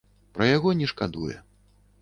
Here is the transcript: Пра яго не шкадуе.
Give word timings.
Пра 0.37 0.47
яго 0.55 0.73
не 0.81 0.89
шкадуе. 0.95 1.37